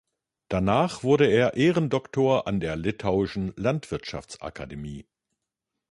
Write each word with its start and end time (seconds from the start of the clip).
Danach 0.47 1.03
wurde 1.03 1.27
er 1.27 1.53
Ehrendoktor 1.57 2.47
an 2.47 2.59
der 2.59 2.75
Litauischen 2.75 3.53
Landwirtschaftsakademie. 3.55 5.05